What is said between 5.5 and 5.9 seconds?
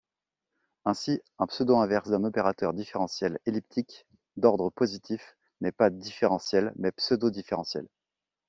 n'est